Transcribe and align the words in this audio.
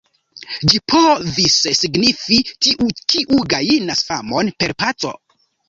Ĝi 0.71 0.79
povis 0.93 1.57
signifi: 1.81 2.41
"tiu, 2.67 2.89
kiu 3.13 3.47
gajnas 3.55 4.05
famon 4.11 4.53
per 4.59 4.77
paco". 4.85 5.17